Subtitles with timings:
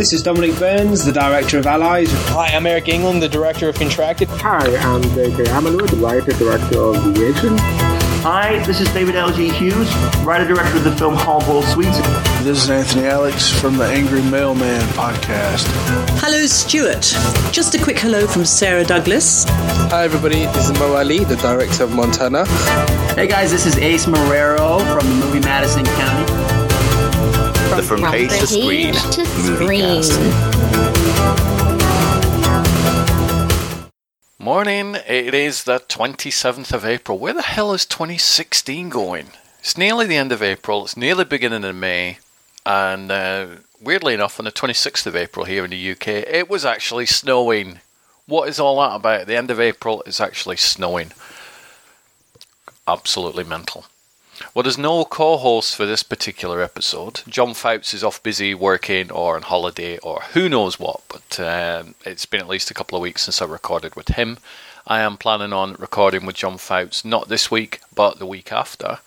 [0.00, 2.08] This is Dominic Burns, the director of Allies.
[2.28, 4.28] Hi, I'm Eric England, the director of Contracted.
[4.30, 5.44] Hi, I'm J.K.
[5.50, 7.60] Amadou, the writer director of The Agent.
[8.22, 9.50] Hi, this is David L.G.
[9.50, 9.94] Hughes,
[10.24, 11.98] writer director of the film Hallbowl Suites.
[12.42, 15.66] This is Anthony Alex from the Angry Mailman podcast.
[16.18, 17.02] Hello, Stuart.
[17.52, 19.44] Just a quick hello from Sarah Douglas.
[19.90, 20.46] Hi, everybody.
[20.46, 22.46] This is Mo Ali, the director of Montana.
[23.16, 26.29] Hey, guys, this is Ace Marrero from the movie Madison County.
[27.90, 30.04] The From, from Page to Screen to Screen.
[34.38, 37.18] Morning, it is the 27th of April.
[37.18, 39.30] Where the hell is 2016 going?
[39.58, 42.18] It's nearly the end of April, it's nearly beginning of May,
[42.64, 43.46] and uh,
[43.82, 47.80] weirdly enough, on the 26th of April here in the UK, it was actually snowing.
[48.26, 49.22] What is all that about?
[49.22, 51.10] At the end of April, it's actually snowing.
[52.86, 53.86] Absolutely mental.
[54.52, 57.22] Well, there's no co host for this particular episode.
[57.28, 61.94] John Fouts is off busy working or on holiday or who knows what, but um,
[62.04, 64.38] it's been at least a couple of weeks since I recorded with him.
[64.88, 68.98] I am planning on recording with John Fouts not this week, but the week after.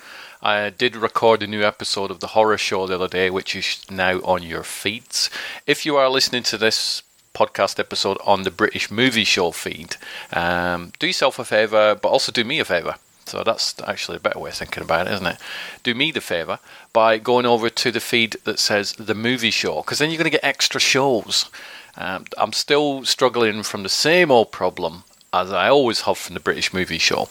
[0.41, 3.85] I did record a new episode of the horror show the other day, which is
[3.91, 5.29] now on your feeds.
[5.67, 9.97] If you are listening to this podcast episode on the British Movie Show feed,
[10.31, 14.21] um, do yourself a favour, but also do me a favour so that's actually a
[14.21, 15.37] better way of thinking about it, isn't it?
[15.83, 16.59] Do me the favour
[16.91, 20.25] by going over to the feed that says the movie show, because then you're going
[20.25, 21.49] to get extra shows.
[21.95, 26.39] Um, I'm still struggling from the same old problem as I always have from the
[26.39, 27.29] British movie show,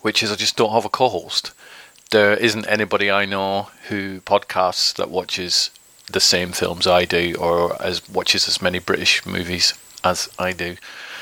[0.00, 1.52] which is I just don't have a co host.
[2.10, 5.70] There isn't anybody I know who podcasts that watches
[6.10, 10.76] the same films I do or as watches as many British movies as I do.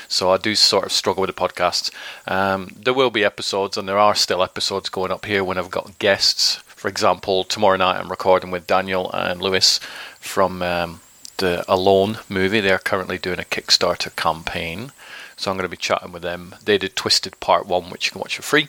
[0.09, 1.91] So I do sort of struggle with the podcasts.
[2.27, 5.71] Um, there will be episodes, and there are still episodes going up here when I've
[5.71, 6.55] got guests.
[6.65, 9.79] For example, tomorrow night I'm recording with Daniel and Lewis
[10.19, 11.01] from um,
[11.37, 12.59] the Alone movie.
[12.59, 14.91] They're currently doing a Kickstarter campaign.
[15.37, 16.55] So I'm going to be chatting with them.
[16.65, 18.67] They did Twisted Part 1, which you can watch for free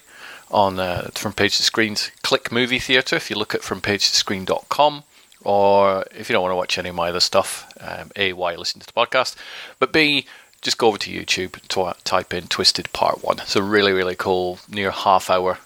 [0.51, 3.17] on uh, From Page to Screen's Click Movie Theatre.
[3.17, 5.05] If you look at FromPageToScreen.com,
[5.43, 8.55] or if you don't want to watch any of my other stuff, um, A, why
[8.55, 9.37] listen to the podcast,
[9.79, 10.27] but B,
[10.63, 11.57] just go over to YouTube
[12.05, 13.39] type in Twisted Part 1.
[13.41, 15.59] It's a really, really cool, near half hour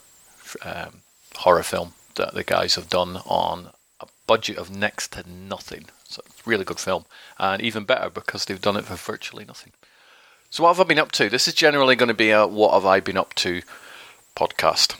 [0.61, 1.01] um,
[1.35, 3.69] horror film that the guys have done on
[3.99, 5.85] a budget of next to nothing.
[6.05, 7.05] So it's a really good film.
[7.37, 9.73] And even better because they've done it for virtually nothing.
[10.49, 11.27] So, what have I been up to?
[11.27, 13.61] This is generally going to be a What Have I Been Up To
[14.35, 14.95] podcast.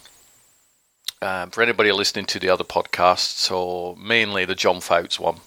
[1.22, 5.38] Um, for anybody listening to the other podcasts, so mainly the John Fouts one,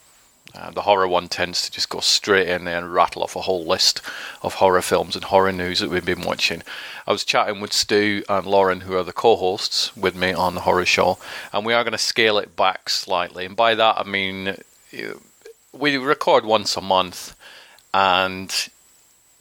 [0.58, 3.42] uh, the horror one tends to just go straight in there and rattle off a
[3.42, 4.02] whole list
[4.42, 6.62] of horror films and horror news that we've been watching.
[7.06, 10.54] I was chatting with Stu and Lauren, who are the co hosts with me on
[10.54, 11.18] the horror show,
[11.52, 13.46] and we are going to scale it back slightly.
[13.46, 14.56] And by that, I mean
[15.72, 17.36] we record once a month,
[17.94, 18.68] and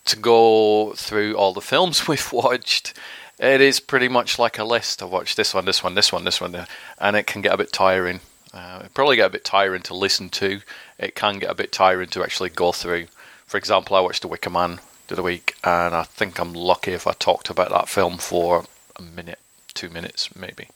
[0.06, 2.94] to go through all the films we've watched.
[3.40, 5.04] It is pretty much like a list.
[5.04, 6.66] I've watched this one, this one, this one, this one,
[7.00, 8.20] and it can get a bit tiring.
[8.54, 10.62] Uh, it probably get a bit tiring to listen to
[11.00, 13.08] it can get a bit tiring to actually go through.
[13.46, 16.92] For example, I watched The Wicker Man the other week, and I think I'm lucky
[16.92, 18.66] if I talked about that film for
[18.96, 19.40] a minute,
[19.74, 20.68] two minutes maybe.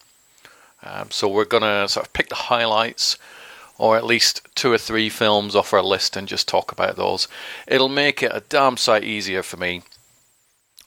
[0.82, 3.18] Um, so we're gonna sort of pick the highlights,
[3.78, 7.28] or at least two or three films off our list, and just talk about those.
[7.66, 9.82] It'll make it a damn sight easier for me.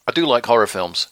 [0.08, 1.08] I do like horror films,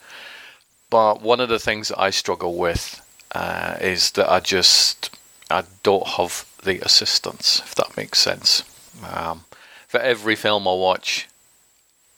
[0.88, 3.00] but one of the things that I struggle with
[3.32, 5.10] uh, is that I just
[5.50, 8.64] I don't have the assistance, if that makes sense.
[9.06, 9.44] Um,
[9.86, 11.28] for every film I watch,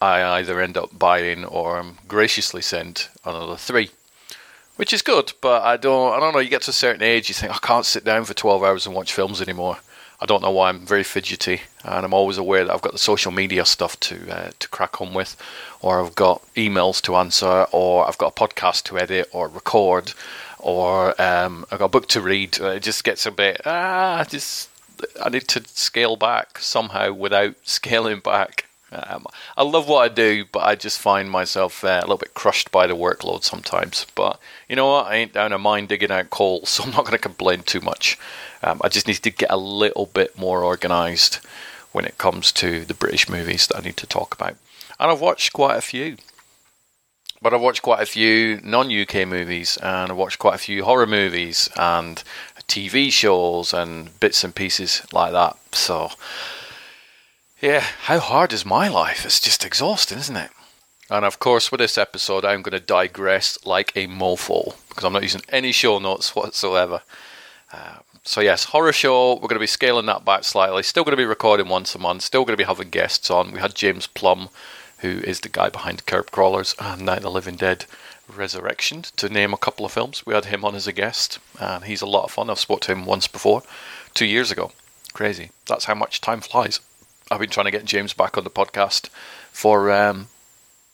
[0.00, 3.90] I either end up buying or I'm graciously sent another three,
[4.76, 5.32] which is good.
[5.40, 6.38] But I don't, I don't know.
[6.38, 8.86] You get to a certain age, you think I can't sit down for twelve hours
[8.86, 9.78] and watch films anymore.
[10.18, 10.70] I don't know why.
[10.70, 14.30] I'm very fidgety, and I'm always aware that I've got the social media stuff to
[14.30, 15.36] uh, to crack on with,
[15.82, 20.14] or I've got emails to answer, or I've got a podcast to edit or record,
[20.66, 22.58] or um, I've got a book to read.
[22.58, 24.68] It just gets a bit ah, just
[25.22, 28.66] I need to scale back somehow without scaling back.
[28.90, 29.26] Um,
[29.56, 32.70] I love what I do, but I just find myself uh, a little bit crushed
[32.72, 34.06] by the workload sometimes.
[34.14, 35.06] But you know what?
[35.06, 37.80] I ain't down a mine digging out coal, so I'm not going to complain too
[37.80, 38.18] much.
[38.62, 41.36] Um, I just need to get a little bit more organised
[41.92, 44.56] when it comes to the British movies that I need to talk about.
[44.98, 46.16] And I've watched quite a few.
[47.42, 50.84] But I've watched quite a few non UK movies, and I've watched quite a few
[50.84, 52.22] horror movies and
[52.68, 55.56] TV shows and bits and pieces like that.
[55.72, 56.10] So,
[57.60, 59.24] yeah, how hard is my life?
[59.24, 60.50] It's just exhausting, isn't it?
[61.08, 65.12] And of course, with this episode, I'm going to digress like a mofo because I'm
[65.12, 67.02] not using any show notes whatsoever.
[67.72, 70.82] Uh, so, yes, horror show, we're going to be scaling that back slightly.
[70.82, 73.52] Still going to be recording once a month, still going to be having guests on.
[73.52, 74.48] We had James Plumb,
[74.98, 77.86] who is the guy behind Curb Crawlers and Night of the Living Dead
[78.28, 80.24] Resurrection, to name a couple of films.
[80.26, 82.50] We had him on as a guest, and he's a lot of fun.
[82.50, 83.62] I've spoke to him once before,
[84.14, 84.72] two years ago.
[85.12, 85.50] Crazy.
[85.66, 86.80] That's how much time flies.
[87.30, 89.08] I've been trying to get James back on the podcast
[89.50, 90.28] for um,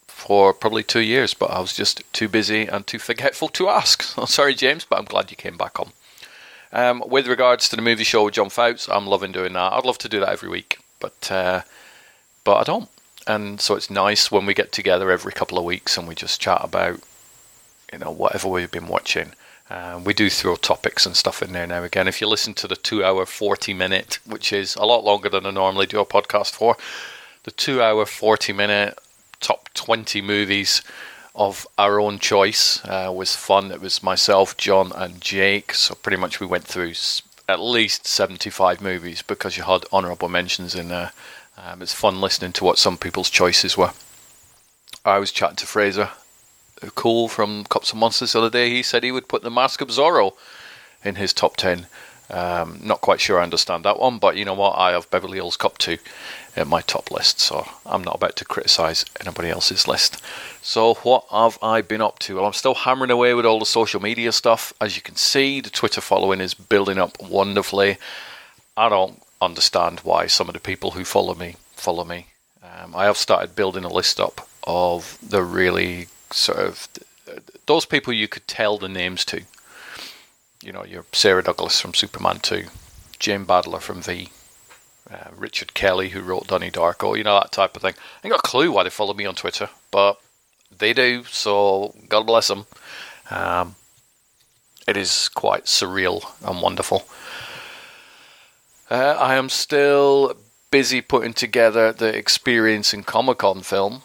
[0.07, 4.03] for probably two years, but I was just too busy and too forgetful to ask.
[4.29, 5.93] sorry, James, but I'm glad you came back on.
[6.73, 9.73] Um, with regards to the movie show with John Fouts, I'm loving doing that.
[9.73, 11.63] I'd love to do that every week, but uh,
[12.45, 12.89] but I don't.
[13.27, 16.41] And so it's nice when we get together every couple of weeks and we just
[16.41, 17.01] chat about
[17.93, 19.33] you know whatever we've been watching.
[19.71, 22.09] Uh, we do throw topics and stuff in there now again.
[22.09, 25.47] If you listen to the two hour, 40 minute, which is a lot longer than
[25.47, 26.77] I normally do a podcast for,
[27.45, 28.99] the two hour, 40 minute
[29.41, 30.83] top 20 movies
[31.35, 33.73] of our own choice uh, was fun.
[33.73, 35.75] It was myself, John, and Jake.
[35.75, 36.93] So pretty much we went through
[37.49, 41.13] at least 75 movies because you had honourable mentions in there.
[41.57, 43.93] Um, it's fun listening to what some people's choices were.
[45.05, 46.11] I was chatting to Fraser
[46.95, 48.71] Cole from Cops and Monsters the other day.
[48.71, 50.33] He said he would put The Mask of Zorro
[51.05, 51.87] in his top 10.
[52.31, 54.79] Um, not quite sure I understand that one, but you know what?
[54.79, 55.99] I have Beverly Hills Cop 2
[56.57, 60.23] in my top list, so I'm not about to criticise anybody else's list.
[60.63, 62.37] So, what have I been up to?
[62.37, 64.73] Well, I'm still hammering away with all the social media stuff.
[64.81, 67.99] As you can see, the Twitter following is building up wonderfully.
[68.77, 72.27] I don't understand why some of the people who follow me follow me.
[72.63, 76.89] Um, I have started building a list up of the really sort of
[77.67, 79.43] those people you could tell the names to.
[80.63, 82.67] You know, your Sarah Douglas from Superman 2,
[83.19, 84.29] Jane Badler from V,
[85.11, 87.95] uh, Richard Kelly who wrote Donnie Darko, you know, that type of thing.
[87.97, 90.21] I ain't got a clue why they follow me on Twitter, but
[90.77, 92.67] they do, so God bless them.
[93.31, 93.75] Um,
[94.87, 97.07] it is quite surreal and wonderful.
[98.93, 100.37] Uh, I am still
[100.71, 104.03] busy putting together the Experience in Comic Con film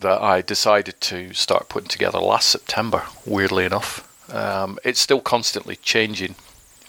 [0.00, 4.06] that I decided to start putting together last September, weirdly enough.
[4.30, 6.34] Um, it's still constantly changing,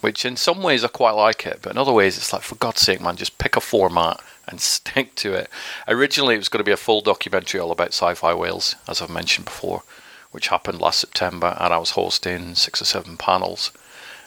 [0.01, 2.55] which in some ways I quite like it, but in other ways it's like, for
[2.55, 5.49] God's sake, man, just pick a format and stick to it.
[5.87, 9.01] Originally, it was going to be a full documentary all about sci fi Wales, as
[9.01, 9.83] I've mentioned before,
[10.31, 13.71] which happened last September, and I was hosting six or seven panels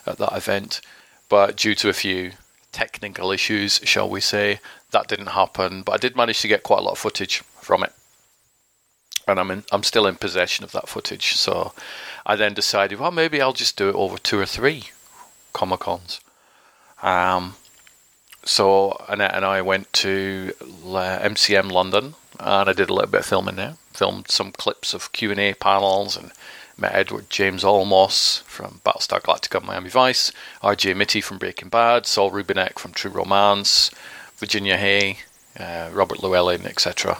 [0.06, 0.80] at that event.
[1.28, 2.32] But due to a few
[2.72, 4.60] technical issues, shall we say,
[4.90, 5.82] that didn't happen.
[5.82, 7.92] But I did manage to get quite a lot of footage from it
[9.28, 11.34] and I'm in, I'm still in possession of that footage.
[11.34, 11.72] So
[12.25, 14.84] I then decided, well, maybe I'll just do it over two or three
[15.52, 16.20] Comic Cons.
[17.02, 17.54] Um,
[18.44, 23.26] so Annette and I went to MCM London, and I did a little bit of
[23.26, 23.75] filming there.
[23.92, 26.32] Filmed some clips of Q and A panels, and
[26.78, 30.32] met Edward James Olmos from Battlestar Galactica, Miami Vice,
[30.62, 30.94] R.J.
[30.94, 33.90] Mitte from Breaking Bad, Saul Rubinek from True Romance,
[34.37, 35.18] Virginia Hay,
[35.58, 37.18] uh, Robert Llewellyn, etc.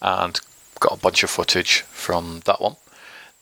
[0.00, 0.40] And
[0.78, 2.76] got a bunch of footage from that one.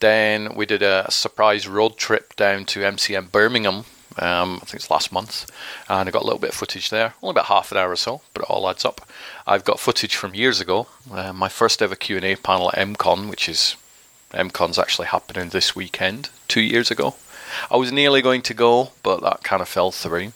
[0.00, 3.85] Then we did a surprise road trip down to MCM Birmingham.
[4.19, 5.50] Um, I think it's last month,
[5.90, 7.12] and I got a little bit of footage there.
[7.21, 9.07] Only about half an hour or so, but it all adds up.
[9.47, 10.87] I've got footage from years ago.
[11.12, 13.76] Uh, my first ever Q and A panel at MCon, which is
[14.33, 16.30] MCon's actually happening this weekend.
[16.49, 17.14] Two years ago,
[17.71, 20.33] I was nearly going to go, but that kind of fell through.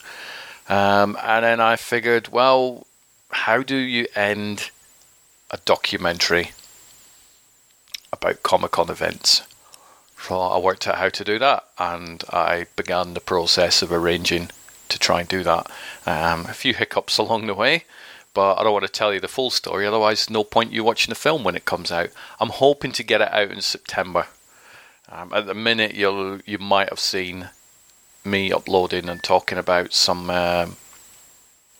[0.69, 2.87] Um, and then I figured, well,
[3.29, 4.71] how do you end
[5.51, 6.51] a documentary
[8.13, 9.43] about Comic Con events.
[10.19, 14.49] So I worked out how to do that, and I began the process of arranging
[14.89, 15.69] to try and do that.
[16.05, 17.85] Um, a few hiccups along the way,
[18.33, 19.85] but I don't want to tell you the full story.
[19.85, 22.09] Otherwise, no point you watching the film when it comes out.
[22.39, 24.27] I'm hoping to get it out in September.
[25.09, 27.49] Um, at the minute, you'll you might have seen
[28.23, 30.77] me uploading and talking about some um,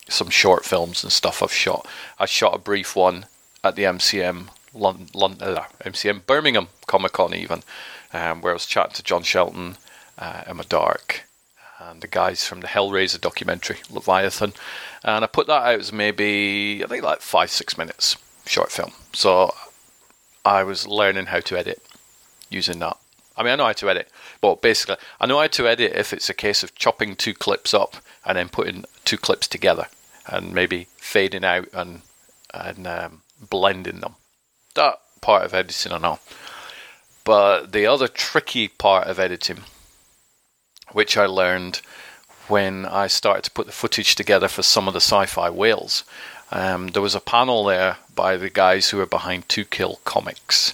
[0.10, 1.88] some short films and stuff I've shot.
[2.20, 3.25] I shot a brief one
[3.63, 7.63] at the MCM London, London uh, MCM Birmingham Comic Con even,
[8.13, 9.77] um, where I was chatting to John Shelton,
[10.17, 11.24] uh, Emma Dark,
[11.90, 14.54] and the guys from the Hellraiser documentary, Leviathan.
[15.04, 18.92] And I put that out as maybe, I think, like five, six minutes short film.
[19.14, 19.54] So
[20.46, 21.82] I was learning how to edit
[22.50, 22.98] using that.
[23.38, 24.10] I mean, I know how to edit,
[24.42, 27.74] but basically, I know how to edit if it's a case of chopping two clips
[27.74, 27.96] up
[28.26, 29.88] and then putting two clips together
[30.28, 32.02] and maybe fading out and
[32.54, 34.16] and um, blending them.
[34.76, 36.20] That part of editing, I know.
[37.24, 39.62] But the other tricky part of editing,
[40.94, 41.82] which I learned
[42.48, 46.04] when I started to put the footage together for some of the sci-fi Wales,
[46.52, 50.74] um, there was a panel there by the guys who are behind Two Kill Comics.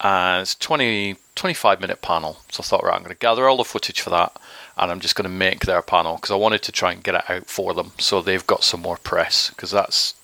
[0.00, 2.38] And it's 20, 25 minute panel.
[2.50, 4.38] So I thought, right, I'm going to gather all the footage for that
[4.78, 7.16] and I'm just going to make their panel because I wanted to try and get
[7.16, 10.14] it out for them so they've got some more press because that's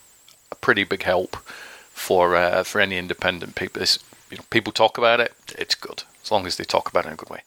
[0.53, 1.37] a pretty big help
[1.91, 3.83] for uh, for any independent people.
[3.83, 3.99] It's,
[4.31, 7.09] you know, people talk about it, it's good as long as they talk about it
[7.09, 7.43] in a good way.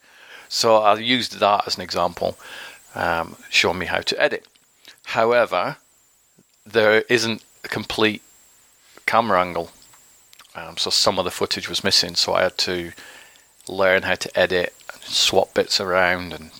[0.50, 2.38] So I used that as an example,
[2.96, 4.46] um, showing me how to edit.
[5.06, 5.78] However,
[6.66, 8.22] there isn't a complete
[9.06, 9.72] camera angle,
[10.56, 12.16] um, so some of the footage was missing.
[12.16, 12.92] So I had to
[13.68, 16.52] learn how to edit, swap bits around, and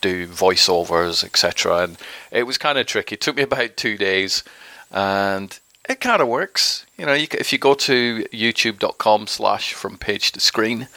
[0.00, 1.78] do voiceovers, etc.
[1.78, 1.96] And
[2.30, 3.14] it was kind of tricky.
[3.14, 4.44] It took me about two days,
[4.90, 6.84] and it kind of works.
[6.98, 10.88] You know, you, if you go to YouTube.com/slash from page to screen,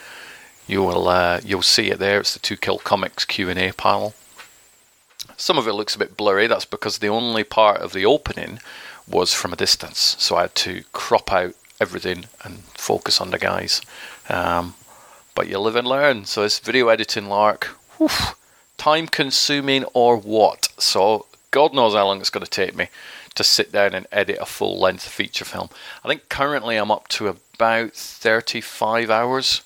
[0.69, 2.19] you will uh, you'll see it there.
[2.19, 4.13] It's the Two Kill Comics Q and A panel.
[5.35, 6.45] Some of it looks a bit blurry.
[6.45, 8.59] That's because the only part of the opening
[9.07, 13.39] was from a distance, so I had to crop out everything and focus on the
[13.39, 13.81] guys.
[14.29, 14.75] Um,
[15.33, 16.25] but you live and learn.
[16.25, 17.75] So this video editing lark,
[18.77, 20.69] time consuming or what?
[20.77, 22.89] So God knows how long it's going to take me
[23.33, 25.69] to sit down and edit a full length feature film.
[26.03, 29.61] I think currently I'm up to about 35 hours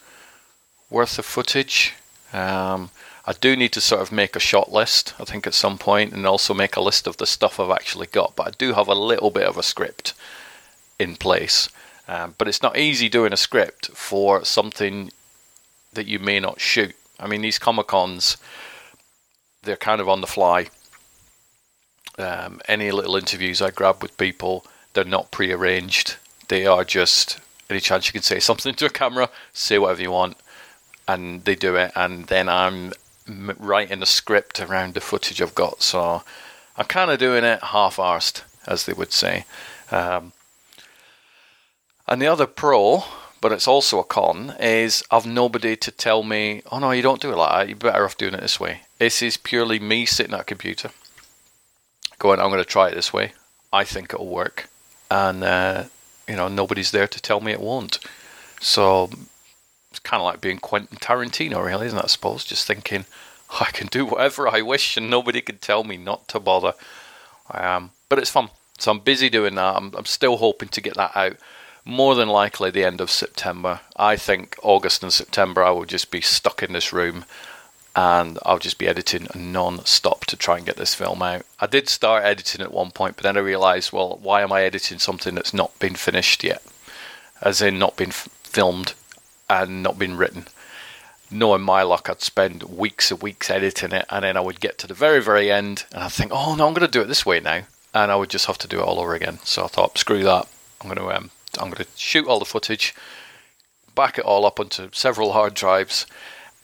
[0.93, 1.93] worth of footage.
[2.31, 2.91] Um,
[3.25, 6.13] I do need to sort of make a shot list, I think, at some point,
[6.13, 8.35] and also make a list of the stuff I've actually got.
[8.35, 10.13] But I do have a little bit of a script
[11.00, 11.69] in place.
[12.07, 15.12] Um, but it's not easy doing a script for something
[15.93, 16.95] that you may not shoot.
[17.19, 18.38] I mean, these Comic Cons,
[19.63, 20.67] they're kind of on the fly.
[22.17, 26.17] Um, any little interviews I grab with people, they're not pre-arranged.
[26.50, 30.12] They are just any chance you can say something to a camera, say whatever you
[30.12, 30.35] want,
[31.07, 31.91] and they do it.
[31.95, 32.93] And then I'm
[33.27, 35.81] writing a script around the footage I've got.
[35.81, 36.24] So
[36.77, 39.45] I'm kind of doing it half-arsed, as they would say.
[39.91, 40.33] Um,
[42.07, 43.03] and the other pro,
[43.39, 47.22] but it's also a con, is I've nobody to tell me, oh no, you don't
[47.22, 47.69] do it like that.
[47.69, 48.81] You're better off doing it this way.
[49.00, 50.91] This is purely me sitting at a computer
[52.19, 53.33] going, I'm going to try it this way.
[53.72, 54.69] I think it'll work.
[55.12, 55.83] And, uh,
[56.27, 58.00] you know, nobody's there to tell me it won't.
[58.62, 59.10] So
[59.93, 62.03] it's kind of like being Quentin Tarantino, really, isn't it?
[62.03, 62.43] I suppose.
[62.43, 63.05] Just thinking,
[63.62, 66.73] I can do whatever I wish and nobody can tell me not to bother.
[67.51, 68.50] Um, but it's fun.
[68.79, 69.75] So I'm busy doing that.
[69.75, 71.38] I'm, I'm still hoping to get that out
[71.85, 73.81] more than likely the end of September.
[73.95, 77.25] I think August and September I will just be stuck in this room
[77.95, 81.45] and I'll just be editing non-stop to try and get this film out.
[81.59, 84.63] I did start editing at one point, but then I realised, well, why am I
[84.63, 86.63] editing something that's not been finished yet?
[87.39, 88.95] As in, not been f- filmed
[89.62, 90.45] and not been written.
[91.29, 94.77] Knowing my luck, I'd spend weeks and weeks editing it, and then I would get
[94.79, 97.07] to the very, very end, and I'd think, oh no, I'm going to do it
[97.07, 97.62] this way now,
[97.93, 99.39] and I would just have to do it all over again.
[99.43, 100.48] So I thought, screw that.
[100.81, 102.93] I'm going to um, I'm going to shoot all the footage,
[103.95, 106.05] back it all up onto several hard drives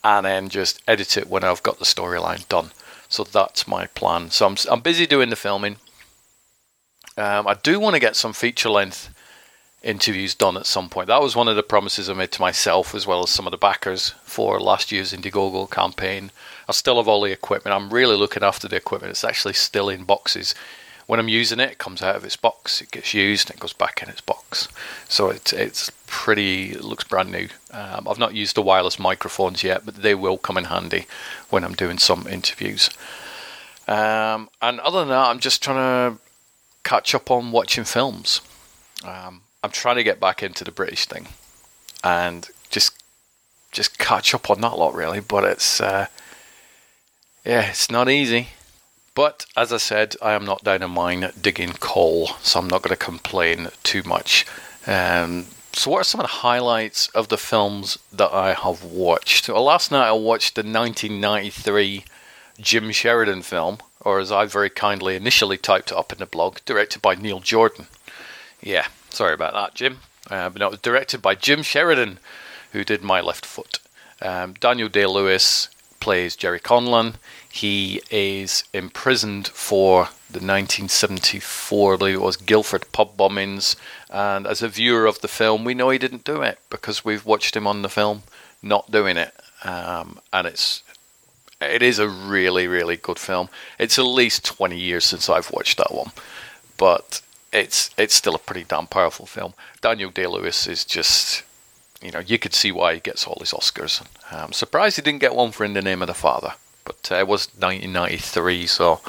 [0.03, 2.71] and then just edit it when I've got the storyline done.
[3.07, 4.29] So that's my plan.
[4.31, 5.77] So I'm, I'm busy doing the filming.
[7.17, 9.09] Um, I do want to get some feature length
[9.81, 11.07] interviews done at some point.
[11.07, 13.51] That was one of the promises I made to myself as well as some of
[13.51, 16.31] the backers for last year's Indiegogo campaign.
[16.67, 17.75] I still have all the equipment.
[17.75, 19.11] I'm really looking after the equipment.
[19.11, 20.53] It's actually still in boxes
[21.09, 23.59] when I'm using it, it comes out of its box, it gets used, and it
[23.59, 24.67] goes back in its box.
[25.07, 27.47] So it's it's pretty, it looks brand new.
[27.71, 31.07] Um, I've not used the wireless microphones yet, but they will come in handy
[31.49, 32.91] when I'm doing some interviews.
[33.87, 36.21] Um, and other than that, I'm just trying to
[36.83, 38.41] catch up on watching films.
[39.03, 41.27] Um, I'm trying to get back into the British thing,
[42.03, 43.03] and just
[43.71, 45.19] just catch up on that lot really.
[45.19, 46.07] But it's uh,
[47.45, 48.49] yeah, it's not easy.
[49.15, 52.83] But as I said, I am not down a mine digging coal, so I'm not
[52.83, 54.45] going to complain too much.
[54.87, 59.49] Um, so, what are some of the highlights of the films that I have watched?
[59.49, 62.05] Well, last night I watched the 1993
[62.61, 66.59] Jim Sheridan film, or as I very kindly initially typed it up in the blog,
[66.65, 67.87] directed by Neil Jordan.
[68.61, 69.99] Yeah, sorry about that, Jim.
[70.29, 72.19] Uh, but no, it was directed by Jim Sheridan,
[72.71, 73.79] who did My Left Foot.
[74.21, 77.15] Um, Daniel Day Lewis plays Gerry Conlon.
[77.51, 83.75] He is imprisoned for the 1974, I believe it was, Guildford pub bombings.
[84.09, 87.25] And as a viewer of the film, we know he didn't do it because we've
[87.25, 88.23] watched him on the film
[88.61, 89.33] not doing it.
[89.63, 90.83] Um, and it's
[91.61, 93.49] it is a really, really good film.
[93.77, 96.11] It's at least 20 years since I've watched that one,
[96.77, 99.53] but it's it's still a pretty damn powerful film.
[99.81, 101.43] Daniel Day Lewis is just,
[102.01, 104.05] you know, you could see why he gets all his Oscars.
[104.31, 106.53] I'm surprised he didn't get one for In the Name of the Father,
[106.85, 109.01] but uh, it was 1993, so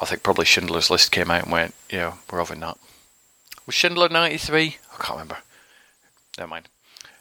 [0.00, 2.78] I think probably Schindler's List came out and went, yeah, we're having that.
[3.66, 4.76] Was Schindler 93?
[4.92, 5.38] I can't remember.
[6.36, 6.68] Never mind.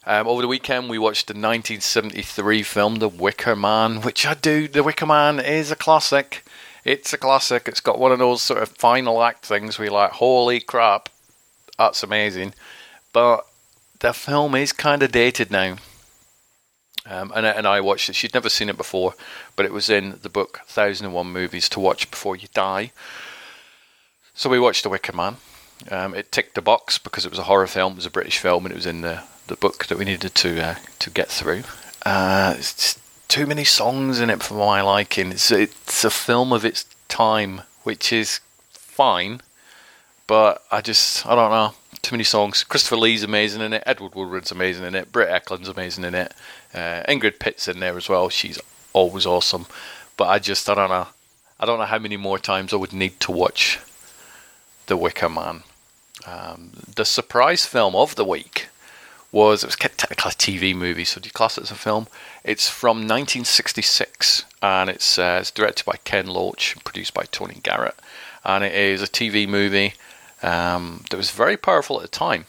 [0.06, 4.68] Um, over the weekend, we watched the 1973 film The Wicker Man, which I do.
[4.68, 6.44] The Wicker Man is a classic.
[6.84, 7.68] It's a classic.
[7.68, 11.10] It's got one of those sort of final act things where you're like, holy crap,
[11.78, 12.54] that's amazing.
[13.14, 13.46] But
[14.00, 15.78] the film is kind of dated now.
[17.06, 18.16] Um, and, and I watched it.
[18.16, 19.14] She'd never seen it before,
[19.56, 22.92] but it was in the book 1001 Movies to Watch Before You Die.
[24.34, 25.38] So we watched The Wicker Man.
[25.92, 28.40] Um, it ticked the box because it was a horror film, it was a British
[28.40, 31.28] film, and it was in the the book that we needed to uh, to get
[31.28, 31.64] through.
[32.06, 33.00] Uh, it's
[33.34, 35.32] too many songs in it for my liking.
[35.32, 39.42] It's it's a film of its time, which is fine,
[40.28, 41.74] but I just I don't know.
[42.04, 42.64] Too many songs.
[42.64, 43.82] Christopher Lee's amazing in it.
[43.88, 45.12] Edward Woodward's amazing in it.
[45.12, 46.32] Britt Ekland's amazing in it.
[46.76, 48.30] Uh, Ingrid Pitt's in there as well.
[48.30, 48.60] She's
[48.94, 49.66] always awesome.
[50.16, 51.08] But I just I don't know.
[51.60, 53.80] I don't know how many more times I would need to watch
[54.86, 55.64] The Wicker Man.
[56.28, 58.68] Um, the surprise film of the week
[59.34, 62.08] was it was technically a TV movie, so do you class it as a film?
[62.44, 67.96] It's from 1966, and it's, uh, it's directed by Ken Loach, produced by Tony Garnett,
[68.46, 69.96] and it is a TV movie
[70.44, 72.46] um, that was very powerful at the time.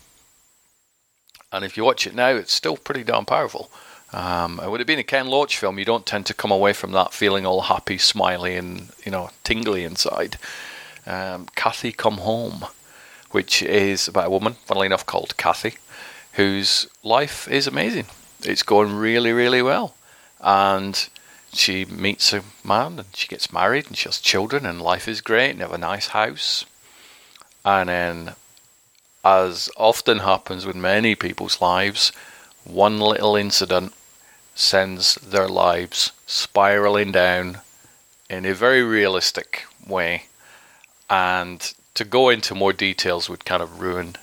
[1.51, 3.71] And if you watch it now, it's still pretty darn powerful.
[4.13, 5.79] Um, it would have been a Ken Loach film.
[5.79, 9.31] You don't tend to come away from that feeling all happy, smiley, and you know
[9.43, 10.37] tingly inside.
[11.07, 12.67] Um, Cathy Come Home,
[13.31, 15.79] which is about a woman, funnily enough, called Cathy,
[16.35, 18.07] whose life is amazing.
[18.43, 19.95] It's going really, really well.
[20.41, 21.09] And
[21.53, 25.21] she meets a man and she gets married and she has children and life is
[25.21, 26.65] great and they have a nice house.
[27.65, 28.35] And then,
[29.25, 32.13] as often happens with many people's lives,
[32.65, 33.95] one little incident
[34.55, 37.61] sends their lives spiraling down
[38.29, 40.25] in a very realistic way.
[41.09, 44.17] And to go into more details would kind of ruin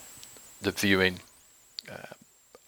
[0.62, 1.20] the viewing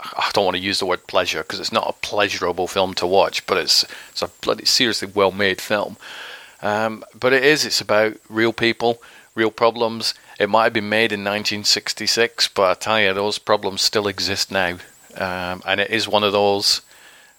[0.04, 3.08] I don't want to use the word pleasure because it's not a pleasurable film to
[3.08, 5.98] watch, but it's it's a bloody seriously well made film.
[6.62, 7.66] Um, but it is.
[7.66, 9.02] It's about real people,
[9.36, 10.13] real problems.
[10.39, 14.52] It might have been made in 1966, but I tell you, those problems still exist
[14.52, 14.78] now.
[15.16, 16.82] Um, and it is one of those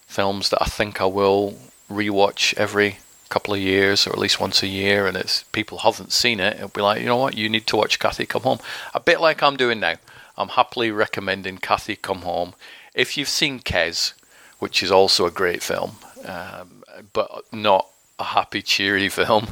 [0.07, 1.59] films that I think I will
[1.91, 2.99] rewatch every
[3.31, 5.07] couple of years or at least once a year.
[5.07, 7.77] And it's people haven't seen it, it'll be like, you know what, you need to
[7.77, 8.61] watch Cathy Come Home.
[8.95, 9.97] A bit like I'm doing now.
[10.37, 12.55] I'm happily recommending Cathy Come Home.
[12.95, 14.13] If you've seen Kes,
[14.59, 19.49] which is also a great film, um, but not a happy, cheery film,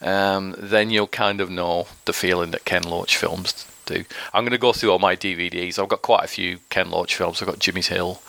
[0.00, 4.04] um, then you'll kind of know the feeling that Ken Loach films do.
[4.32, 5.78] I'm going to go through all my DVDs.
[5.78, 7.40] I've got quite a few Ken Loach films.
[7.40, 8.22] I've got Jimmy's Hill.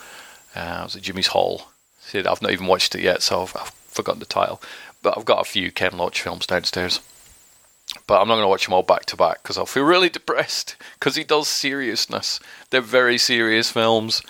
[0.54, 1.68] Uh, was it Jimmy's Hall?
[2.14, 4.62] I've not even watched it yet, so I've, I've forgotten the title.
[5.02, 7.00] But I've got a few Ken Loach films downstairs
[8.06, 10.08] but I'm not going to watch them all back to back because I'll feel really
[10.08, 12.40] depressed because he does seriousness.
[12.70, 14.22] They're very serious films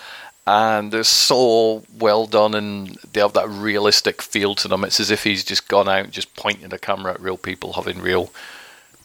[0.47, 4.85] and they're so well done and they have that realistic feel to them.
[4.85, 8.01] It's as if he's just gone out just pointing the camera at real people having
[8.01, 8.31] real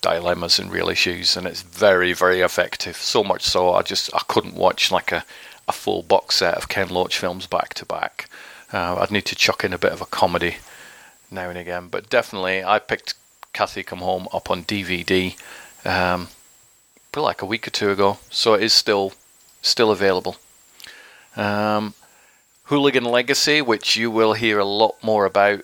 [0.01, 4.19] dilemmas and real issues and it's very very effective so much so I just I
[4.27, 5.25] couldn't watch like a,
[5.67, 8.29] a full box set of Ken Loach films back to back
[8.71, 10.58] uh, I'd need to chuck in a bit of a comedy
[11.29, 13.15] now and again but definitely I picked
[13.53, 15.35] Cathy Come Home up on DVD,
[15.85, 16.27] um,
[17.15, 18.19] like a week or two ago.
[18.29, 19.13] So it is still
[19.62, 20.38] still available.
[21.35, 21.93] Um,
[22.63, 25.62] Hooligan Legacy, which you will hear a lot more about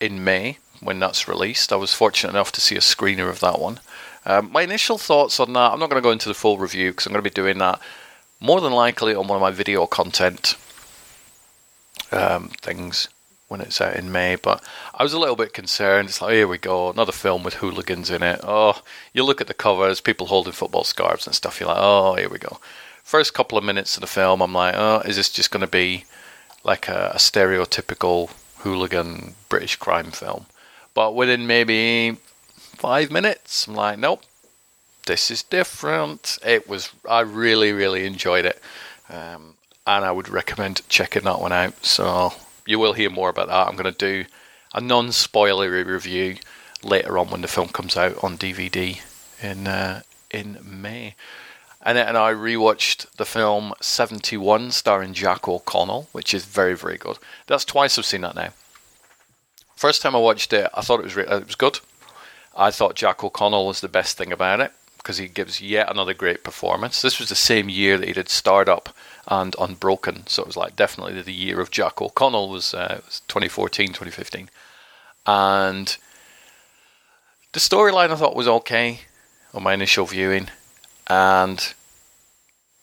[0.00, 1.72] in May when that's released.
[1.72, 3.80] I was fortunate enough to see a screener of that one.
[4.24, 6.90] Um, my initial thoughts on that, I'm not going to go into the full review
[6.90, 7.80] because I'm going to be doing that
[8.38, 10.56] more than likely on one of my video content
[12.12, 13.08] um, things
[13.50, 14.36] when it's out in May.
[14.36, 14.62] But
[14.94, 16.08] I was a little bit concerned.
[16.08, 18.40] It's like, here we go, another film with hooligans in it.
[18.44, 18.80] Oh,
[19.12, 21.58] you look at the covers, people holding football scarves and stuff.
[21.58, 22.60] You're like, oh, here we go.
[23.02, 25.66] First couple of minutes of the film, I'm like, oh, is this just going to
[25.66, 26.04] be
[26.62, 30.46] like a, a stereotypical hooligan British crime film?
[30.94, 32.18] But within maybe
[32.54, 34.22] five minutes, I'm like, nope,
[35.06, 36.38] this is different.
[36.46, 38.60] It was, I really, really enjoyed it.
[39.08, 39.54] Um,
[39.88, 41.84] and I would recommend checking that one out.
[41.84, 42.32] So
[42.70, 43.66] you will hear more about that.
[43.66, 44.24] I'm going to do
[44.72, 46.36] a non-spoilery review
[46.84, 49.00] later on when the film comes out on DVD
[49.42, 51.16] in uh, in May.
[51.82, 57.18] And then I rewatched the film 71 starring Jack O'Connell, which is very, very good.
[57.46, 58.50] That's twice I've seen that now.
[59.74, 61.80] First time I watched it, I thought it was re- it was good.
[62.56, 66.14] I thought Jack O'Connell was the best thing about it because he gives yet another
[66.14, 67.00] great performance.
[67.00, 68.90] This was the same year that he did Starred Up
[69.26, 73.22] and Unbroken, so it was like definitely the year of Jack O'Connell was, uh, was
[73.28, 74.50] 2014, 2015,
[75.26, 75.96] and
[77.52, 79.00] the storyline I thought was okay
[79.54, 80.48] on my initial viewing,
[81.08, 81.74] and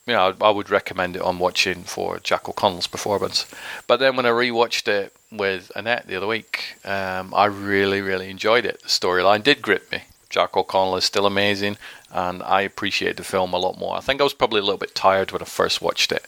[0.07, 3.45] you know, I would recommend it on watching for Jack O'Connell's performance.
[3.87, 8.29] But then when I rewatched it with Annette the other week, um, I really, really
[8.29, 8.81] enjoyed it.
[8.81, 10.03] The storyline did grip me.
[10.29, 11.77] Jack O'Connell is still amazing,
[12.11, 13.95] and I appreciate the film a lot more.
[13.95, 16.25] I think I was probably a little bit tired when I first watched it,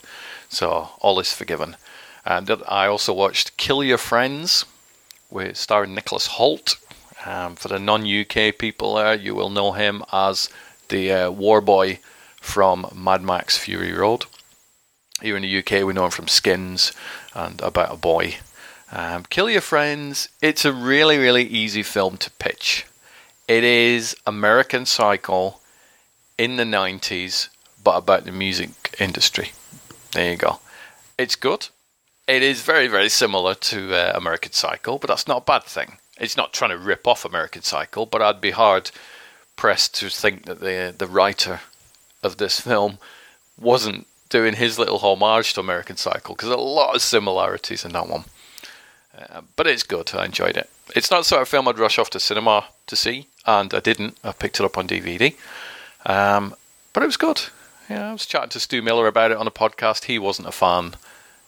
[0.48, 1.76] so all is forgiven.
[2.26, 4.66] And I also watched Kill Your Friends,
[5.30, 6.76] with starring Nicholas Hoult.
[7.26, 10.50] Um, for the non-UK people there, you will know him as
[10.88, 12.00] the uh, war boy
[12.40, 14.26] from Mad Max Fury Road.
[15.22, 16.94] Here in the UK, we know him from Skins
[17.34, 18.38] and About a Boy.
[18.92, 22.86] Um, Kill Your Friends, it's a really, really easy film to pitch.
[23.50, 25.56] It is American Psycho
[26.38, 27.50] in the 90s,
[27.84, 29.54] but about the music industry.
[30.12, 30.60] There you go.
[31.18, 31.70] It's good.
[32.28, 35.98] It is very, very similar to uh, American Psycho, but that's not a bad thing.
[36.20, 38.92] It's not trying to rip off American Psycho, but I'd be hard
[39.56, 41.62] pressed to think that the the writer
[42.22, 43.00] of this film
[43.60, 48.08] wasn't doing his little homage to American Psycho because a lot of similarities in that
[48.08, 48.26] one.
[49.20, 50.12] Uh, but it's good.
[50.14, 50.70] I enjoyed it.
[50.96, 53.80] It's not the sort of film I'd rush off to cinema to see, and I
[53.80, 54.18] didn't.
[54.24, 55.36] I picked it up on DVD.
[56.06, 56.56] Um,
[56.94, 57.42] but it was good.
[57.90, 60.06] Yeah, I was chatting to Stu Miller about it on a podcast.
[60.06, 60.96] He wasn't a fan,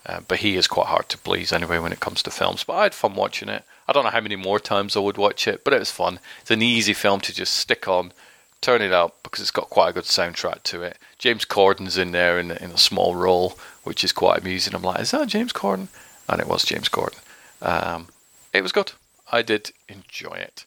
[0.06, 2.64] uh, but he is quite hard to please anyway when it comes to films.
[2.64, 3.64] But I had fun watching it.
[3.88, 6.20] I don't know how many more times I would watch it, but it was fun.
[6.42, 8.12] It's an easy film to just stick on,
[8.60, 10.98] turn it up because it's got quite a good soundtrack to it.
[11.18, 14.74] James Corden's in there in, in a small role, which is quite amusing.
[14.74, 15.88] I'm like, is that James Corden?
[16.28, 17.20] And it was James Corden.
[17.62, 18.08] Um,
[18.54, 18.94] it was good.
[19.32, 20.66] I did enjoy it.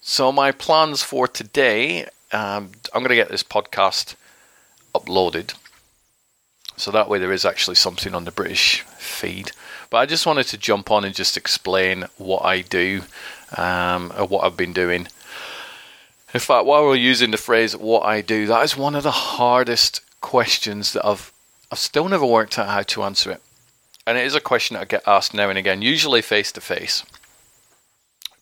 [0.00, 4.14] So my plans for today, um, I'm going to get this podcast
[4.94, 5.54] uploaded.
[6.76, 9.52] So that way there is actually something on the British feed.
[9.90, 13.02] But I just wanted to jump on and just explain what I do
[13.56, 15.08] um, or what I've been doing.
[16.32, 19.10] In fact, while we're using the phrase "what I do," that is one of the
[19.10, 21.32] hardest questions that I've
[21.72, 23.42] I've still never worked out how to answer it,
[24.10, 26.60] and it is a question that I get asked now and again, usually face to
[26.60, 27.04] face.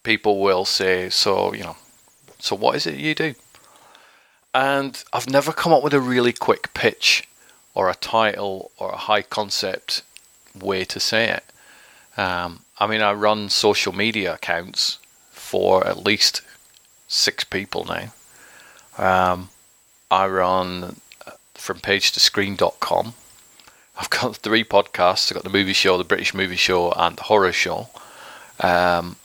[0.03, 1.77] People will say, "So you know,
[2.39, 3.35] so what is it you do?"
[4.55, 7.29] And I've never come up with a really quick pitch
[7.75, 10.03] or a title or a high concept
[10.59, 11.45] way to say it.
[12.19, 14.99] Um, I mean, I run social media accounts
[15.31, 16.41] for at least
[17.09, 18.07] six people now.
[18.97, 19.51] Um,
[20.11, 23.13] I run uh, from page to screen.com.
[23.99, 25.31] I've got three podcasts.
[25.31, 27.89] I've got the movie show, the British movie show, and the horror show.
[28.61, 29.17] Um,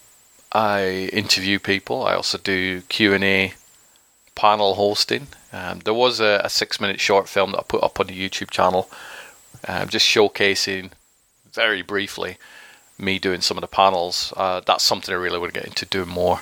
[0.52, 2.06] I interview people.
[2.06, 3.54] I also do Q and A,
[4.36, 5.28] panel hosting.
[5.52, 8.50] Um, there was a, a six-minute short film that I put up on the YouTube
[8.50, 8.90] channel,
[9.68, 10.92] um, just showcasing
[11.52, 12.38] very briefly
[12.98, 14.34] me doing some of the panels.
[14.36, 16.42] Uh, that's something I really want to get into doing more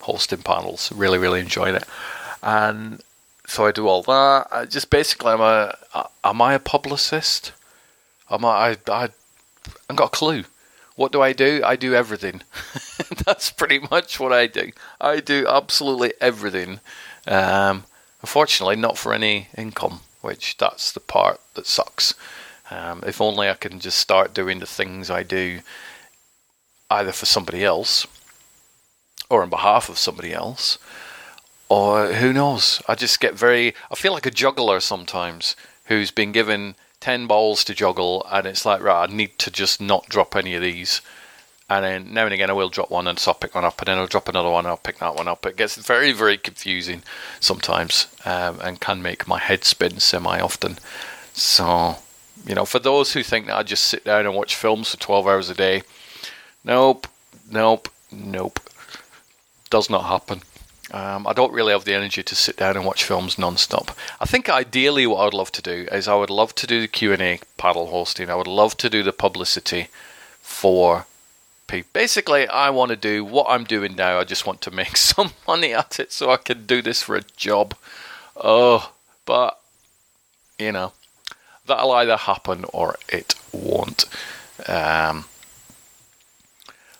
[0.00, 0.92] hosting panels.
[0.92, 1.84] Really, really enjoying it.
[2.42, 3.00] And
[3.52, 4.46] so I do all that.
[4.50, 5.76] I just basically, I'm a.
[6.24, 7.52] Am I a publicist?
[8.30, 8.78] Am I?
[8.88, 9.10] I,
[9.90, 10.44] I've got a clue.
[10.96, 11.60] What do I do?
[11.62, 12.40] I do everything.
[13.26, 14.72] That's pretty much what I do.
[14.98, 16.80] I do absolutely everything.
[17.26, 17.84] Um,
[18.22, 22.14] unfortunately, not for any income, which that's the part that sucks.
[22.70, 25.60] Um, if only I can just start doing the things I do
[26.90, 28.06] either for somebody else
[29.28, 30.78] or on behalf of somebody else,
[31.72, 32.82] or who knows.
[32.86, 35.56] I just get very, I feel like a juggler sometimes
[35.86, 39.80] who's been given 10 balls to juggle, and it's like, right, I need to just
[39.80, 41.00] not drop any of these.
[41.70, 43.80] And then now and again, I will drop one and so I'll pick one up,
[43.80, 45.46] and then I'll drop another one and I'll pick that one up.
[45.46, 47.04] It gets very, very confusing
[47.40, 50.76] sometimes um, and can make my head spin semi often.
[51.32, 51.96] So,
[52.46, 54.98] you know, for those who think that I just sit down and watch films for
[54.98, 55.84] 12 hours a day,
[56.66, 57.06] nope,
[57.50, 58.60] nope, nope.
[59.70, 60.42] Does not happen.
[60.92, 63.96] Um, I don't really have the energy to sit down and watch films non-stop.
[64.20, 66.88] I think ideally what I'd love to do is I would love to do the
[66.88, 68.28] Q&A panel hosting.
[68.28, 69.88] I would love to do the publicity
[70.40, 71.06] for
[71.66, 71.88] people.
[71.94, 74.18] Basically, I want to do what I'm doing now.
[74.18, 77.16] I just want to make some money at it so I can do this for
[77.16, 77.74] a job.
[78.36, 78.92] Oh,
[79.24, 79.58] but,
[80.58, 80.92] you know,
[81.66, 84.04] that'll either happen or it won't.
[84.68, 85.24] Um,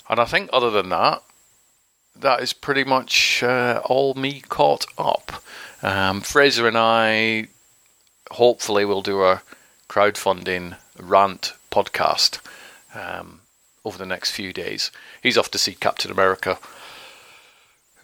[0.08, 1.22] And I think other than that,
[2.22, 5.42] that is pretty much uh, all me caught up.
[5.82, 7.48] Um, Fraser and I
[8.30, 9.42] hopefully will do a
[9.88, 12.38] crowdfunding rant podcast
[12.94, 13.40] um,
[13.84, 14.90] over the next few days.
[15.22, 16.58] He's off to see Captain America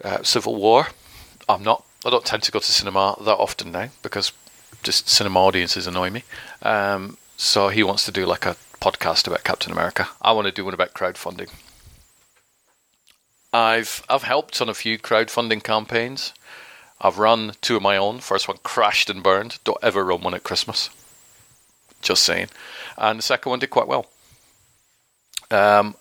[0.03, 0.87] uh, Civil War.
[1.47, 1.83] I'm not.
[2.05, 4.31] I don't tend to go to cinema that often now because
[4.83, 6.23] just cinema audiences annoy me.
[6.61, 10.09] Um, so he wants to do like a podcast about Captain America.
[10.21, 11.49] I want to do one about crowdfunding.
[13.51, 16.33] I've I've helped on a few crowdfunding campaigns.
[17.01, 18.19] I've run two of my own.
[18.19, 19.59] First one crashed and burned.
[19.63, 20.89] Don't ever run one at Christmas.
[22.01, 22.49] Just saying.
[22.97, 24.07] And the second one did quite well.
[25.49, 25.95] Um,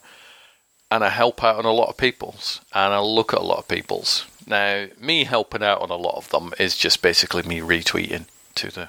[0.91, 3.59] and I help out on a lot of people's, and I look at a lot
[3.59, 4.27] of people's.
[4.47, 8.71] Now, me helping out on a lot of them is just basically me retweeting to
[8.71, 8.89] the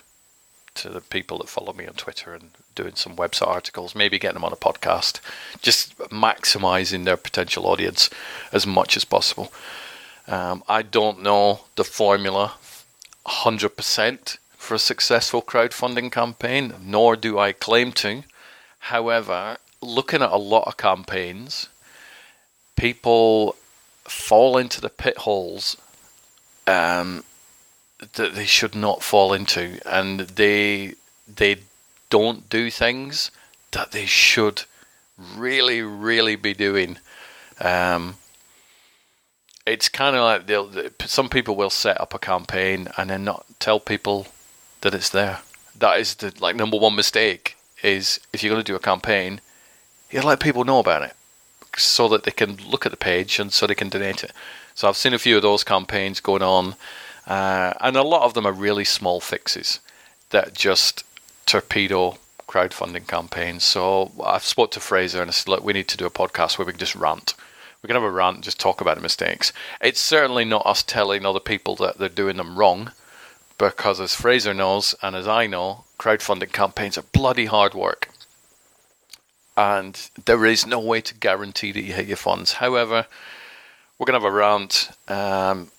[0.76, 4.36] to the people that follow me on Twitter and doing some website articles, maybe getting
[4.36, 5.20] them on a podcast,
[5.62, 8.10] just maximizing their potential audience
[8.54, 9.52] as much as possible.
[10.28, 12.54] Um, I don't know the formula
[13.26, 18.24] 100% for a successful crowdfunding campaign, nor do I claim to.
[18.94, 21.68] However, looking at a lot of campaigns,
[22.76, 23.56] people
[24.04, 25.76] fall into the pit holes
[26.68, 27.24] um,
[28.14, 30.94] that they should not fall into, and they
[31.28, 31.58] they
[32.10, 33.32] don't do things
[33.72, 34.64] that they should
[35.36, 36.98] really, really be doing.
[37.60, 38.16] Um,
[39.66, 40.72] it's kind of like they'll,
[41.06, 44.28] some people will set up a campaign and then not tell people
[44.82, 45.40] that it's there.
[45.78, 47.56] That is the like number one mistake.
[47.82, 49.40] Is if you're going to do a campaign,
[50.10, 51.14] you let people know about it
[51.78, 54.34] so that they can look at the page and so they can donate it.
[54.76, 56.76] So I've seen a few of those campaigns going on,
[57.28, 59.80] uh, and a lot of them are really small fixes
[60.32, 61.04] that just
[61.50, 63.64] torpedo crowdfunding campaigns.
[63.64, 66.58] So I've spoke to Fraser and I said, look, we need to do a podcast
[66.58, 67.34] where we can just rant.
[67.82, 69.54] We can have a rant just talk about the mistakes.
[69.82, 72.92] It's certainly not us telling other people that they're doing them wrong,
[73.58, 78.10] because as Fraser knows and as I know, crowdfunding campaigns are bloody hard work
[79.60, 82.54] and there is no way to guarantee that you hit your funds.
[82.54, 83.06] However,
[83.98, 85.70] we're going to have a rant, um,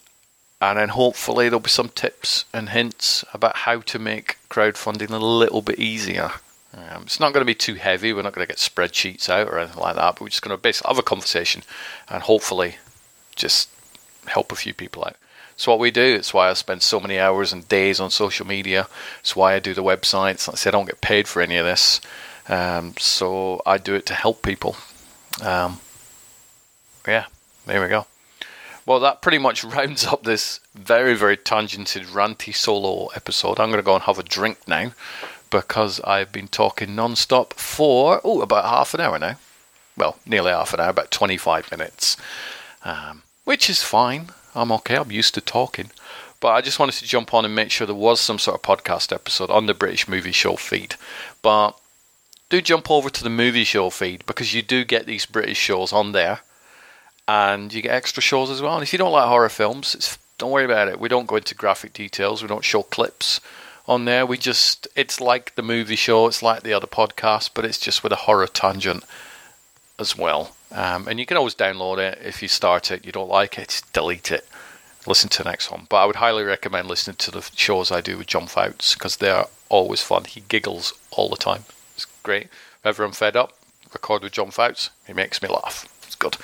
[0.60, 5.16] and then hopefully there'll be some tips and hints about how to make crowdfunding a
[5.18, 6.32] little bit easier.
[6.74, 8.12] Um, it's not going to be too heavy.
[8.12, 10.14] We're not going to get spreadsheets out or anything like that.
[10.14, 11.62] But we're just going to basically have a conversation
[12.08, 12.76] and hopefully
[13.34, 13.70] just
[14.26, 15.16] help a few people out.
[15.54, 16.02] It's what we do.
[16.02, 18.88] It's why I spend so many hours and days on social media.
[19.20, 20.46] It's why I do the websites.
[20.46, 22.00] Like I I don't get paid for any of this.
[22.48, 24.76] Um, so I do it to help people.
[25.42, 25.80] Um,
[27.06, 27.26] yeah,
[27.66, 28.06] there we go.
[28.90, 33.60] Well, that pretty much rounds up this very, very tangented, ranty solo episode.
[33.60, 34.90] I'm going to go and have a drink now
[35.48, 39.36] because I've been talking non-stop for oh about half an hour now.
[39.96, 42.16] Well, nearly half an hour, about 25 minutes,
[42.84, 44.30] um, which is fine.
[44.56, 44.96] I'm okay.
[44.96, 45.92] I'm used to talking.
[46.40, 48.62] But I just wanted to jump on and make sure there was some sort of
[48.62, 50.96] podcast episode on the British Movie Show feed.
[51.42, 51.78] But
[52.48, 55.92] do jump over to the movie show feed because you do get these British shows
[55.92, 56.40] on there,
[57.28, 58.74] and you get extra shows as well.
[58.74, 60.98] And if you don't like horror films, don't worry about it.
[60.98, 62.42] We don't go into graphic details.
[62.42, 63.40] We don't show clips
[63.86, 64.24] on there.
[64.24, 66.26] We just it's like the movie show.
[66.26, 69.04] It's like the other podcast, but it's just with a horror tangent
[69.98, 70.56] as well.
[70.72, 73.04] Um, and you can always download it if you start it.
[73.04, 74.46] You don't like it, just delete it.
[75.06, 75.86] Listen to the next one.
[75.88, 79.16] But I would highly recommend listening to the shows I do with John Fouts because
[79.16, 80.24] they are always fun.
[80.24, 82.48] He giggles all the time It's great.
[82.82, 83.54] Whenever I'm fed up,
[83.92, 84.90] record with John Fouts.
[85.06, 85.88] He makes me laugh.
[86.20, 86.36] Good.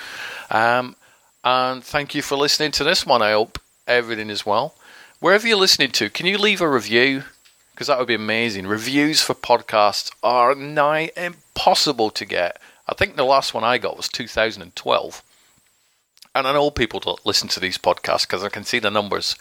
[0.49, 0.97] Um,
[1.45, 3.21] and thank you for listening to this one.
[3.21, 4.75] I hope everything is well.
[5.19, 7.23] Wherever you're listening to, can you leave a review?
[7.71, 8.67] Because that would be amazing.
[8.67, 12.59] Reviews for podcasts are nigh impossible to get.
[12.89, 15.23] I think the last one I got was 2012.
[16.35, 19.35] And I know people don't listen to these podcasts because I can see the numbers.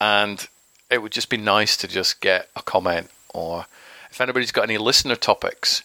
[0.00, 0.46] And
[0.90, 3.66] it would just be nice to just get a comment or
[4.10, 5.82] if anybody's got any listener topics,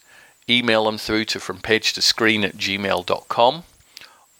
[0.49, 3.63] email them through to from page to screen at gmail.com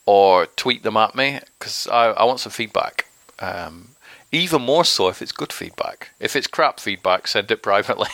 [0.05, 3.05] or tweet them at me because I, I, want some feedback.
[3.39, 3.89] Um,
[4.31, 6.09] even more so if it's good feedback.
[6.19, 8.09] If it's crap feedback, send it privately.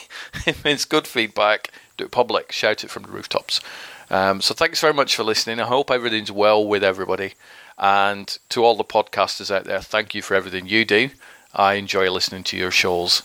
[0.46, 2.52] if it's good feedback, do it public.
[2.52, 3.62] Shout it from the rooftops.
[4.10, 5.60] Um, so thanks very much for listening.
[5.60, 7.34] I hope everything's well with everybody.
[7.78, 11.10] And to all the podcasters out there, thank you for everything you do.
[11.54, 13.24] I enjoy listening to your shows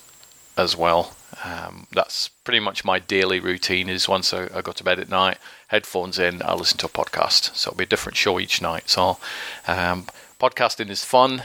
[0.56, 1.14] as well.
[1.44, 3.88] Um, that's pretty much my daily routine.
[3.88, 6.90] Is once I, I, go to bed at night, headphones in, I listen to a
[6.90, 7.54] podcast.
[7.56, 8.90] So it'll be a different show each night.
[8.90, 9.18] So
[9.66, 10.06] um,
[10.38, 11.44] podcasting is fun.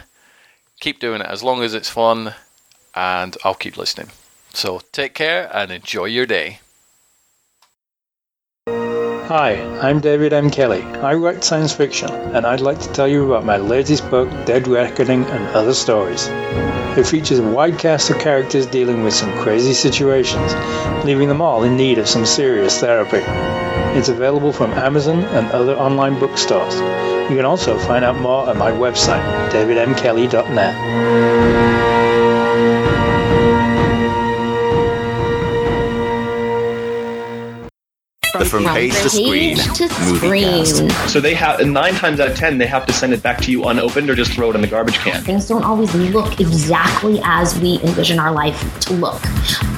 [0.80, 2.36] Keep doing it as long as it's fun,
[2.94, 4.10] and I'll keep listening.
[4.54, 6.60] So take care and enjoy your day.
[9.28, 10.52] Hi, I'm David M.
[10.52, 10.84] Kelly.
[10.84, 14.68] I write science fiction, and I'd like to tell you about my latest book, Dead
[14.68, 16.28] Reckoning and Other Stories.
[16.96, 20.54] It features a wide cast of characters dealing with some crazy situations,
[21.06, 23.24] leaving them all in need of some serious therapy.
[23.98, 26.76] It's available from Amazon and other online bookstores.
[26.76, 31.75] You can also find out more at my website, davidmkelly.net.
[38.40, 39.58] The from page to screen
[40.06, 41.10] movie cast.
[41.10, 43.52] So they have nine times out of ten they have to send it back to
[43.52, 45.22] you unopened or just throw it in the garbage can.
[45.24, 49.22] Things don't always look exactly as we envision our life to look,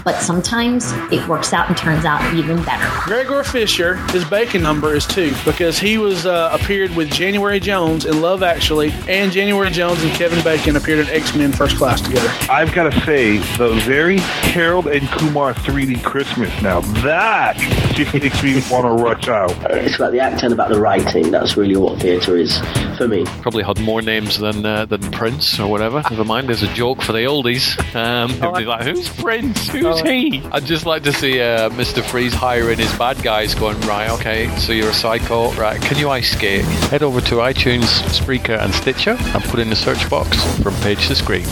[0.04, 2.88] but sometimes it works out and turns out even better.
[3.02, 8.06] Gregor Fisher, his bacon number is two because he was uh, appeared with January Jones
[8.06, 12.02] in Love Actually, and January Jones and Kevin Bacon appeared in X Men First Class
[12.02, 12.30] together.
[12.50, 17.58] I've got to say, the very Harold and Kumar 3D Christmas now, that
[17.96, 19.52] just makes me want to rush out.
[19.72, 21.32] It's about the acting, about the writing.
[21.32, 22.58] That's really what theatre is
[22.98, 23.26] for me.
[23.42, 26.04] Probably had more names than uh, than Prince or whatever.
[26.10, 27.78] Never mind, there's a joke for the oldies.
[27.96, 29.68] Um, they'd be like, "Who's Prince?
[29.70, 32.04] Who's he?" I'd just like to see uh, Mr.
[32.04, 34.10] Freeze hiring his bad guys, going right.
[34.12, 35.82] Okay, so you're a psycho, right?
[35.82, 36.66] Can you ice skate?
[36.92, 41.08] Head over to iTunes, Spreaker, and Stitcher, and put in the search box from page
[41.08, 41.46] to screen.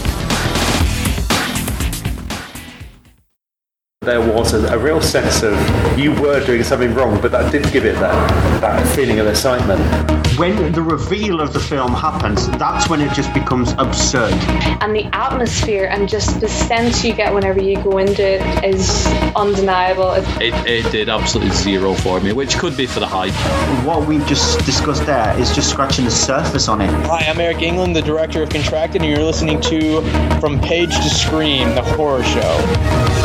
[4.05, 5.57] There was a, a, real sense of
[5.97, 9.81] you were doing something wrong, but that did give it that, that feeling of excitement.
[10.37, 14.31] When the reveal of the film happens, that's when it just becomes absurd.
[14.79, 19.07] And the atmosphere and just the sense you get whenever you go into it is
[19.35, 20.11] undeniable.
[20.39, 23.33] It, it did absolutely zero for me, which could be for the hype.
[23.87, 26.91] What we've just discussed there is just scratching the surface on it.
[27.07, 30.01] Hi, I'm Eric England, the director of Contracted, and you're listening to
[30.39, 33.24] From Page to Screen, the horror show.